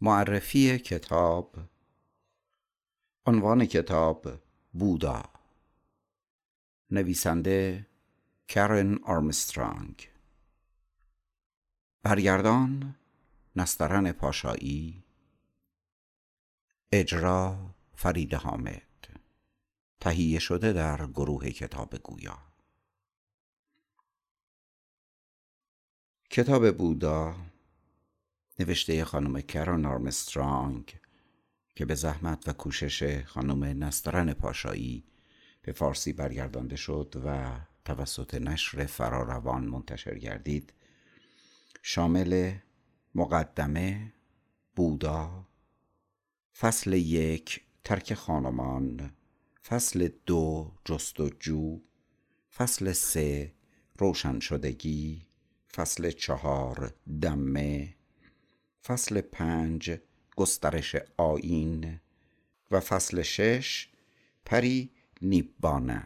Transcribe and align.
معرفی 0.00 0.78
کتاب. 0.78 1.56
عنوان 3.26 3.66
کتاب 3.66 4.26
بودا. 4.72 5.22
نویسنده 6.90 7.86
کرن 8.48 8.98
آرمسترانگ. 9.04 10.08
برگردان 12.02 12.94
نسترن 13.56 14.12
پاشایی. 14.12 15.04
اجرا 16.92 17.74
فرید 17.96 18.34
حامد. 18.34 18.82
تهیه 20.00 20.38
شده 20.38 20.72
در 20.72 21.06
گروه 21.06 21.50
کتاب 21.50 21.96
گویا. 21.96 22.38
کتاب 26.30 26.76
بودا 26.76 27.47
نوشته 28.58 29.04
خانم 29.04 29.40
کران 29.40 29.86
آرمسترانگ 29.86 31.00
که 31.74 31.84
به 31.84 31.94
زحمت 31.94 32.48
و 32.48 32.52
کوشش 32.52 33.24
خانم 33.24 33.64
نسترن 33.84 34.32
پاشایی 34.32 35.04
به 35.62 35.72
فارسی 35.72 36.12
برگردانده 36.12 36.76
شد 36.76 37.22
و 37.24 37.56
توسط 37.84 38.34
نشر 38.34 38.86
فراروان 38.86 39.64
منتشر 39.64 40.18
گردید. 40.18 40.72
شامل 41.82 42.52
مقدمه 43.14 44.12
بودا 44.76 45.46
فصل 46.58 46.92
یک 46.92 47.60
ترک 47.84 48.14
خانمان 48.14 49.10
فصل 49.64 50.08
دو 50.26 50.72
جستجو 50.84 51.80
فصل 52.56 52.92
سه 52.92 53.54
روشن 53.98 54.40
شدگی 54.40 55.26
فصل 55.74 56.10
چهار 56.10 56.94
دمه 57.22 57.97
فصل 58.88 59.20
پنج 59.20 59.98
گسترش 60.36 60.96
آین 61.16 62.00
و 62.70 62.80
فصل 62.80 63.22
شش 63.22 63.88
پری 64.44 64.90
نیبانه. 65.22 66.02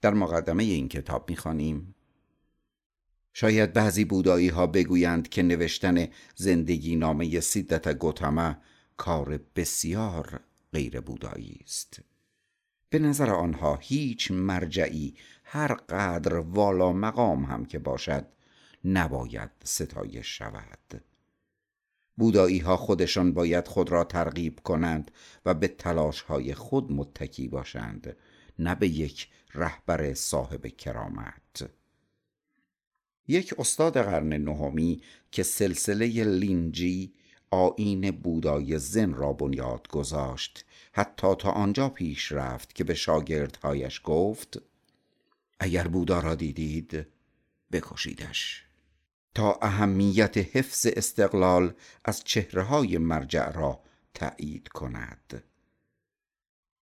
در 0.00 0.14
مقدمه 0.14 0.62
این 0.62 0.88
کتاب 0.88 1.30
می‌خوانیم. 1.30 1.94
شاید 3.32 3.72
بعضی 3.72 4.04
بودایی 4.04 4.48
ها 4.48 4.66
بگویند 4.66 5.28
که 5.28 5.42
نوشتن 5.42 6.08
زندگی 6.34 6.96
نامه 6.96 7.40
سیدت 7.40 7.88
گوتمه 7.88 8.56
کار 8.96 9.40
بسیار 9.56 10.40
غیر 10.72 11.00
بودایی 11.00 11.60
است. 11.64 12.00
به 12.90 12.98
نظر 12.98 13.30
آنها 13.30 13.76
هیچ 13.76 14.30
مرجعی 14.30 15.14
هر 15.44 15.74
قدر 15.74 16.34
والا 16.34 16.92
مقام 16.92 17.44
هم 17.44 17.64
که 17.64 17.78
باشد 17.78 18.26
نباید 18.84 19.50
ستایش 19.64 20.38
شود. 20.38 21.02
بودایی 22.16 22.58
ها 22.58 22.76
خودشان 22.76 23.32
باید 23.32 23.68
خود 23.68 23.90
را 23.90 24.04
ترغیب 24.04 24.60
کنند 24.60 25.10
و 25.46 25.54
به 25.54 25.68
تلاش 25.68 26.20
های 26.20 26.54
خود 26.54 26.92
متکی 26.92 27.48
باشند 27.48 28.16
نه 28.58 28.74
به 28.74 28.88
یک 28.88 29.28
رهبر 29.54 30.14
صاحب 30.14 30.66
کرامت. 30.66 31.70
یک 33.28 33.54
استاد 33.58 34.00
قرن 34.00 34.32
نهمی 34.32 35.02
که 35.30 35.42
سلسله 35.42 36.24
لینجی 36.24 37.12
آین 37.50 38.10
بودای 38.10 38.78
زن 38.78 39.14
را 39.14 39.32
بنیاد 39.32 39.88
گذاشت 39.88 40.64
حتی 40.92 41.34
تا 41.34 41.50
آنجا 41.50 41.88
پیش 41.88 42.32
رفت 42.32 42.74
که 42.74 42.84
به 42.84 42.94
شاگردهایش 42.94 44.00
گفت 44.04 44.62
اگر 45.60 45.88
بودا 45.88 46.20
را 46.20 46.34
دیدید 46.34 47.06
بکشیدش. 47.72 48.71
تا 49.34 49.58
اهمیت 49.62 50.36
حفظ 50.56 50.86
استقلال 50.96 51.74
از 52.04 52.24
چهره 52.24 52.62
های 52.62 52.98
مرجع 52.98 53.52
را 53.52 53.80
تأیید 54.14 54.68
کند. 54.68 55.44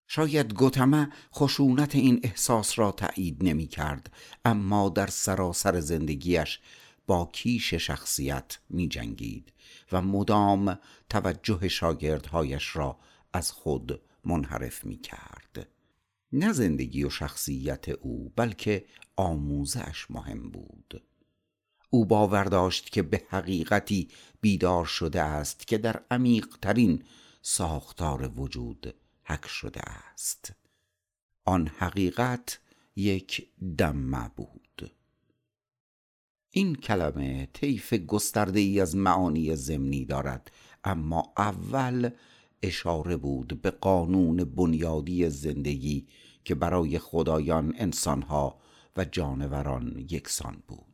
شاید 0.07 0.55
گوتمه 0.55 1.09
خشونت 1.35 1.95
این 1.95 2.21
احساس 2.23 2.79
را 2.79 2.93
تأیید 2.93 3.45
نمی 3.45 3.67
کرد 3.67 4.13
اما 4.45 4.89
در 4.89 5.07
سراسر 5.07 5.81
زندگیش 5.81 6.61
با 7.07 7.31
کیش 7.33 7.75
شخصیت 7.75 8.59
می 8.71 8.89
جنگید 8.89 9.53
و 9.93 10.03
مدام 10.03 10.79
توجه 11.09 11.69
شاگردهایش 11.69 12.77
را 12.77 12.99
از 13.33 13.53
خود 13.53 14.03
منحرف 14.25 14.85
می 14.85 14.97
کرد 14.97 15.69
نه 16.33 16.53
زندگی 16.53 17.05
و 17.05 17.11
شخصیت 17.11 17.89
او 17.89 18.33
بلکه 18.37 18.85
آموزش 19.17 20.07
مهم 20.11 20.51
بود. 20.51 21.03
او 21.95 22.05
باور 22.05 22.45
داشت 22.45 22.91
که 22.91 23.03
به 23.03 23.23
حقیقتی 23.29 24.09
بیدار 24.41 24.85
شده 24.85 25.23
است 25.23 25.67
که 25.67 25.79
در 25.79 26.03
عمیق 26.11 26.47
ترین 26.63 27.03
ساختار 27.43 28.41
وجود 28.41 28.95
حک 29.25 29.47
شده 29.47 29.81
است. 29.81 30.53
آن 31.45 31.69
حقیقت 31.69 32.59
یک 32.97 33.49
دمه 33.79 34.31
بود 34.37 34.93
این 36.51 36.75
کلمه 36.75 37.49
طیف 37.53 37.95
گسترده 37.95 38.61
ای 38.61 38.81
از 38.81 38.97
معانی 38.97 39.57
زمینی 39.57 40.05
دارد 40.05 40.53
اما 40.85 41.33
اول 41.37 42.11
اشاره 42.63 43.17
بود 43.17 43.63
به 43.63 43.71
قانون 43.71 44.45
بنیادی 44.45 45.31
زندگی 45.31 46.07
که 46.45 46.55
برای 46.55 46.99
خدایان 46.99 47.75
انسانها 47.77 48.59
و 48.97 49.05
جانوران 49.05 50.07
یکسان 50.11 50.63
بود. 50.69 50.92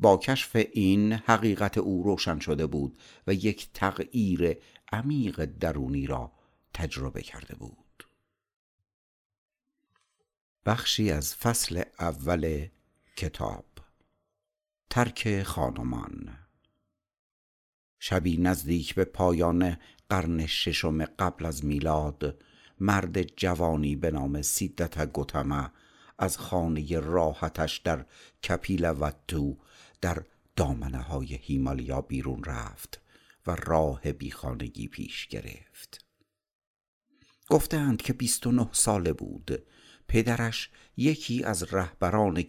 با 0.00 0.16
کشف 0.16 0.56
این 0.72 1.12
حقیقت 1.12 1.78
او 1.78 2.02
روشن 2.02 2.38
شده 2.38 2.66
بود 2.66 2.98
و 3.26 3.34
یک 3.34 3.68
تغییر 3.74 4.56
عمیق 4.92 5.44
درونی 5.44 6.06
را 6.06 6.32
تجربه 6.74 7.22
کرده 7.22 7.54
بود. 7.54 8.06
بخشی 10.66 11.10
از 11.10 11.34
فصل 11.34 11.82
اول 11.98 12.68
کتاب 13.16 13.64
ترک 14.90 15.42
خانمان. 15.42 16.36
شبی 17.98 18.36
نزدیک 18.36 18.94
به 18.94 19.04
پایان 19.04 19.76
قرن 20.08 20.46
ششم 20.46 21.04
قبل 21.04 21.46
از 21.46 21.64
میلاد 21.64 22.42
مرد 22.80 23.22
جوانی 23.22 23.96
به 23.96 24.10
نام 24.10 24.42
سیدت 24.42 25.12
گوتمه 25.12 25.70
از 26.18 26.38
خانه 26.38 27.00
راحتش 27.00 27.78
در 27.78 28.06
کپیلوتو 28.44 29.56
در 30.00 30.24
دامنه 30.56 30.98
های 30.98 31.34
هیمالیا 31.34 32.00
بیرون 32.00 32.44
رفت 32.44 33.00
و 33.46 33.56
راه 33.56 34.12
بیخانگی 34.12 34.88
پیش 34.88 35.26
گرفت. 35.26 36.04
گفتند 37.50 38.02
که 38.02 38.12
29 38.12 38.68
ساله 38.72 39.12
بود. 39.12 39.62
پدرش 40.08 40.70
یکی 40.96 41.44
از 41.44 41.74
رهبران 41.74 42.42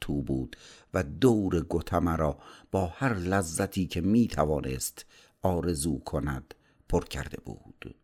تو 0.00 0.22
بود 0.22 0.56
و 0.94 1.02
دور 1.02 1.60
گوتمه 1.60 2.16
را 2.16 2.38
با 2.70 2.86
هر 2.86 3.14
لذتی 3.14 3.86
که 3.86 4.00
می 4.00 4.28
توانست 4.28 5.06
آرزو 5.42 5.98
کند 5.98 6.54
پر 6.88 7.04
کرده 7.04 7.40
بود. 7.40 7.96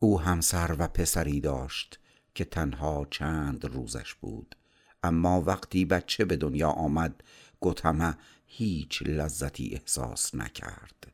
او 0.00 0.20
همسر 0.20 0.76
و 0.78 0.88
پسری 0.88 1.40
داشت 1.40 2.00
که 2.34 2.44
تنها 2.44 3.06
چند 3.10 3.64
روزش 3.64 4.14
بود. 4.14 4.56
اما 5.02 5.40
وقتی 5.40 5.84
بچه 5.84 6.24
به 6.24 6.36
دنیا 6.36 6.68
آمد 6.68 7.22
گوتمه 7.60 8.18
هیچ 8.46 9.02
لذتی 9.02 9.70
احساس 9.72 10.34
نکرد. 10.34 11.12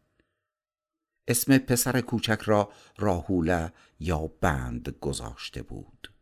اسم 1.28 1.58
پسر 1.58 2.00
کوچک 2.00 2.40
را 2.44 2.72
راهوله 2.98 3.72
یا 4.00 4.30
بند 4.40 4.88
گذاشته 5.00 5.62
بود. 5.62 6.12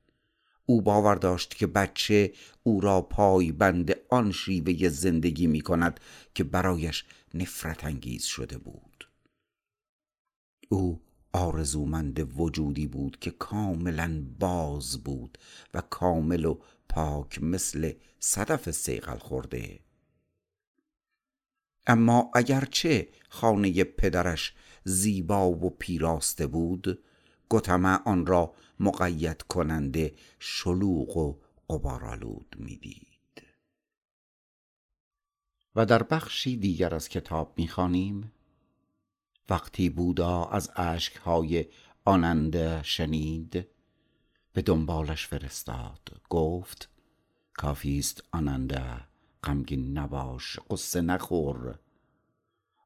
او 0.67 0.83
باور 0.83 1.15
داشت 1.15 1.55
که 1.55 1.67
بچه 1.67 2.33
او 2.63 2.81
را 2.81 3.03
پای 3.03 3.53
بند 3.53 3.95
آن 4.09 4.33
شیوه 4.33 4.89
زندگی 4.89 5.47
می 5.47 5.61
کند 5.61 6.01
که 6.35 6.45
برایش 6.45 7.05
نفرت 7.35 7.85
انگیز 7.85 8.25
شده 8.25 8.59
بود. 8.59 9.09
او 10.69 11.01
آرزومند 11.33 12.41
وجودی 12.41 12.87
بود 12.87 13.19
که 13.19 13.31
کاملا 13.31 14.25
باز 14.39 15.05
بود 15.05 15.39
و 15.75 15.81
کامل 15.81 16.45
و 16.45 16.59
پاک 16.89 17.43
مثل 17.43 17.93
صدف 18.19 18.71
سیغل 18.71 19.19
خورده 19.19 19.81
اما 21.87 22.31
اگرچه 22.35 23.09
خانه 23.29 23.85
پدرش 23.85 24.55
زیبا 24.85 25.51
و 25.51 25.71
پیراسته 25.71 26.47
بود 26.47 27.05
گتمه 27.51 27.99
آن 28.05 28.27
را 28.27 28.55
مقید 28.81 29.43
کننده 29.43 30.15
شلوغ 30.39 31.17
و 31.17 31.41
قبارالود 31.69 32.57
می‌دید. 32.59 33.07
و 35.75 35.87
در 35.87 36.03
بخشی 36.03 36.57
دیگر 36.57 36.95
از 36.95 37.09
کتاب 37.09 37.55
می‌خوانیم 37.57 38.33
وقتی 39.51 39.91
بودا 39.91 40.45
از 40.45 40.71
اشکهای 40.77 41.67
آننده 42.05 42.83
شنید 42.83 43.67
به 44.53 44.63
دنبالش 44.63 45.27
فرستاد. 45.27 46.21
گفت 46.29 46.89
کافیست 47.55 48.25
آننده 48.33 48.85
غمگین 49.45 49.99
نباش 49.99 50.59
قصه 50.71 51.01
نخور. 51.01 51.79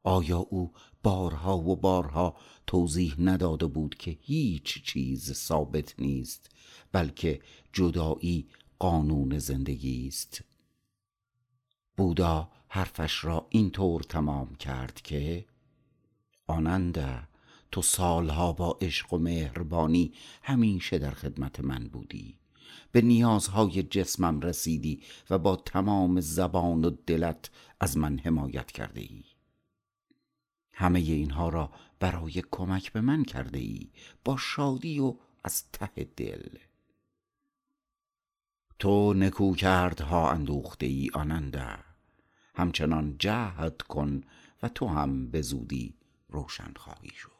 آیا 0.02 0.38
او 0.38 0.72
بارها 1.02 1.58
و 1.58 1.76
بارها 1.76 2.36
توضیح 2.66 3.14
نداده 3.18 3.66
بود 3.66 3.94
که 3.94 4.18
هیچ 4.20 4.82
چیز 4.82 5.32
ثابت 5.32 6.00
نیست 6.00 6.50
بلکه 6.92 7.40
جدایی 7.72 8.48
قانون 8.78 9.38
زندگی 9.38 10.08
است؟ 10.08 10.44
بودا 11.96 12.50
حرفش 12.68 13.24
را 13.24 13.46
اینطور 13.50 14.02
تمام 14.02 14.54
کرد 14.54 15.00
که 15.00 15.46
آننده 16.46 17.28
تو 17.72 17.82
سالها 17.82 18.52
با 18.52 18.78
عشق 18.80 19.12
و 19.12 19.18
مهربانی 19.18 20.12
همیشه 20.42 20.98
در 20.98 21.10
خدمت 21.10 21.60
من 21.60 21.88
بودی. 21.88 22.38
به 22.92 23.02
نیازهای 23.02 23.82
جسمم 23.82 24.40
رسیدی 24.40 25.02
و 25.30 25.38
با 25.38 25.56
تمام 25.56 26.20
زبان 26.20 26.84
و 26.84 26.90
دلت 27.06 27.50
از 27.80 27.96
من 27.96 28.18
حمایت 28.18 28.72
کرده 28.72 29.00
ای. 29.00 29.24
همه 30.72 30.98
اینها 30.98 31.48
را 31.48 31.72
برای 32.00 32.42
کمک 32.50 32.92
به 32.92 33.00
من 33.00 33.24
کرده 33.24 33.58
ای 33.58 33.88
با 34.24 34.36
شادی 34.36 35.00
و 35.00 35.14
از 35.44 35.70
ته 35.72 36.08
دل. 36.16 36.48
تو 38.78 39.14
نکو 39.14 39.54
کردها 39.54 40.30
اندوخته 40.30 40.86
ای 40.86 41.10
آننده. 41.14 41.78
همچنان 42.54 43.16
جهد 43.18 43.82
کن 43.82 44.22
و 44.62 44.68
تو 44.68 44.86
هم 44.86 45.30
به 45.30 45.42
زودی 45.42 45.94
روشن 46.34 46.72
خواهی 46.76 47.10
شد. 47.10 47.34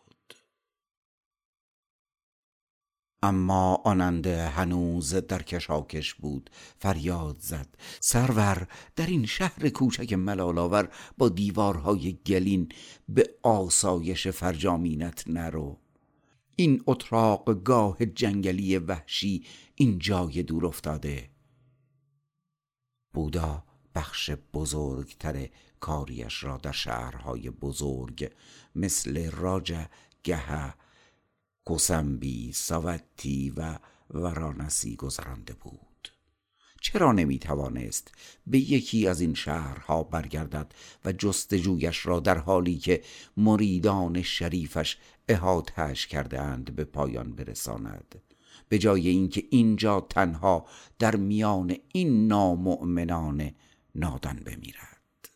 اما 3.23 3.75
آننده 3.75 4.49
هنوز 4.49 5.15
در 5.15 5.43
کشاکش 5.43 6.15
بود 6.15 6.51
فریاد 6.79 7.37
زد. 7.41 7.69
سرور 8.01 8.67
در 8.97 9.07
این 9.07 9.27
شهر 9.27 9.69
کوچک 9.69 10.13
ملالاور 10.13 10.89
با 11.19 11.29
دیوارهای 11.29 12.13
گلین 12.13 12.69
به 13.09 13.31
آسایش 13.43 14.29
فرجامینت 14.29 15.25
نرو. 15.29 15.79
این 16.57 16.83
اتراق 16.87 17.63
گاه 17.63 18.07
جنگلی 18.07 18.79
وحشی 18.79 19.47
این 19.75 19.99
جای 19.99 20.43
دور 20.43 20.67
افتاده. 20.67 21.31
بودا 23.15 23.65
بخش 23.95 24.31
بزرگتر 24.31 25.49
کاریش 25.81 26.45
را 26.45 26.57
در 26.57 26.73
شهرهای 26.73 27.51
بزرگ 27.51 28.31
مثل 28.75 29.31
راجه 29.31 29.89
گه 30.23 30.75
کوسنبی 31.65 32.53
ساوتی 32.53 33.51
و 33.57 33.79
ورانسی 34.11 34.97
گذرانده 34.97 35.55
بود. 35.55 36.13
چرا 36.81 37.13
نمی 37.13 37.39
توانست 37.39 38.13
به 38.47 38.59
یکی 38.59 39.09
از 39.09 39.21
این 39.21 39.35
شهرها 39.35 40.03
برگردد 40.03 40.75
و 41.05 41.13
جستجویش 41.13 42.07
را 42.07 42.21
در 42.21 42.39
حالی 42.39 42.79
که 42.79 43.03
مریدان 43.37 44.23
شریفش 44.23 44.99
احاتش 45.29 46.07
کرده 46.07 46.41
اند 46.41 46.77
به 46.77 46.85
پایان 46.85 47.33
برساند؟ 47.33 48.23
به 48.69 48.79
جای 48.79 49.09
اینکه 49.09 49.45
اینجا 49.51 50.01
تنها 50.01 50.67
در 50.99 51.17
میان 51.17 51.77
این 51.93 52.27
نامؤمنان 52.27 53.51
نادان 53.95 54.37
بمیرد. 54.37 55.29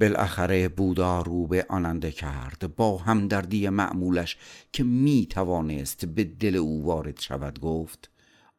بالاخره 0.00 0.68
بودا 0.68 1.22
رو 1.22 1.46
به 1.46 1.66
آننده 1.68 2.12
کرد 2.12 2.76
با 2.76 2.98
همدردی 2.98 3.68
معمولش 3.68 4.36
که 4.72 4.84
می 4.84 5.26
توانست 5.30 6.04
به 6.04 6.24
دل 6.24 6.56
او 6.56 6.84
وارد 6.84 7.20
شود 7.20 7.60
گفت 7.60 8.10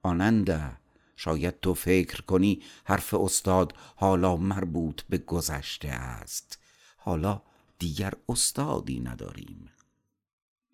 آننده 0.04 0.78
شاید 1.16 1.60
تو 1.60 1.74
فکر 1.74 2.22
کنی 2.22 2.62
حرف 2.86 3.14
استاد 3.14 3.74
حالا 3.96 4.36
مربوط 4.36 5.02
به 5.02 5.18
گذشته 5.18 5.88
است. 5.88 6.60
حالا 6.98 7.42
دیگر 7.80 8.14
استادی 8.30 9.00
نداریم. 9.00 9.70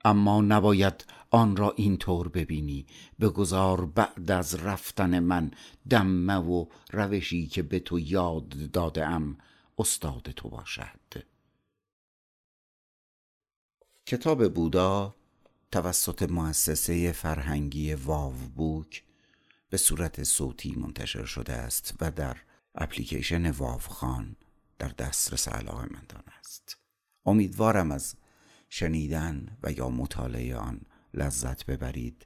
اما 0.06 0.42
نباید 0.42 1.06
آن 1.32 1.56
را 1.56 1.74
اینطور 1.78 2.30
ببینی. 2.30 2.86
بگذار 3.20 3.86
بعد 3.86 4.32
از 4.32 4.56
رفتن 4.56 5.20
من 5.20 5.52
دمه 5.90 6.36
و 6.36 6.66
روشی 6.92 7.48
که 7.48 7.64
به 7.64 7.80
تو 7.80 8.00
یاد 8.00 8.72
دادم 8.72 9.38
استاد 9.78 10.32
تو 10.36 10.50
باشد. 10.50 11.24
کتاب 14.06 14.54
بودا 14.54 15.16
توسط 15.72 16.24
مؤسسه 16.24 17.12
فرهنگی 17.12 17.94
واو 17.94 18.34
بوک 18.34 19.04
به 19.70 19.78
صورت 19.78 20.24
صوتی 20.24 20.76
منتشر 20.76 21.26
شده 21.26 21.54
است 21.54 21.94
و 22.02 22.12
در 22.12 22.38
اپلیکیشن 22.76 23.52
واو 23.52 23.80
خان 23.80 24.36
در 24.80 24.88
دسترس 24.88 25.48
علاقمندان 25.48 26.24
است. 26.40 26.78
امیدوارم 27.26 27.92
از 27.92 28.16
شنیدن 28.70 29.58
و 29.64 29.72
یا 29.72 29.90
مطالعه 29.90 30.56
آن 30.56 30.82
لذت 31.14 31.66
ببرید. 31.66 32.26